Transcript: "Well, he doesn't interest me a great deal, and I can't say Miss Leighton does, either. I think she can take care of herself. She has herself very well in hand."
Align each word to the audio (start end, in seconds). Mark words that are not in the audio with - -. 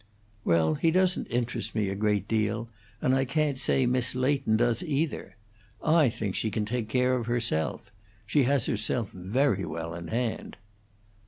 "Well, 0.43 0.73
he 0.73 0.89
doesn't 0.89 1.27
interest 1.27 1.75
me 1.75 1.87
a 1.87 1.93
great 1.95 2.27
deal, 2.27 2.67
and 3.03 3.13
I 3.13 3.23
can't 3.23 3.59
say 3.59 3.85
Miss 3.85 4.15
Leighton 4.15 4.57
does, 4.57 4.81
either. 4.81 5.35
I 5.79 6.09
think 6.09 6.33
she 6.33 6.49
can 6.49 6.65
take 6.65 6.89
care 6.89 7.15
of 7.15 7.27
herself. 7.27 7.91
She 8.25 8.45
has 8.45 8.65
herself 8.65 9.11
very 9.11 9.63
well 9.63 9.93
in 9.93 10.07
hand." 10.07 10.57